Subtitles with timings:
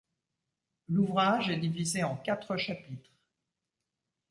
[0.89, 3.11] L’ouvrage est divisé en quatre chapitres.